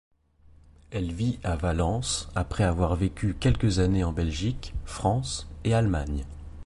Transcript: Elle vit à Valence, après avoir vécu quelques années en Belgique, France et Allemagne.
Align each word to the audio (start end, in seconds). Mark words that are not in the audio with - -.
Elle 0.89 1.13
vit 1.13 1.37
à 1.43 1.55
Valence, 1.55 2.27
après 2.33 2.63
avoir 2.63 2.95
vécu 2.95 3.35
quelques 3.35 3.77
années 3.77 4.03
en 4.03 4.11
Belgique, 4.11 4.73
France 4.83 5.47
et 5.63 5.75
Allemagne. 5.75 6.25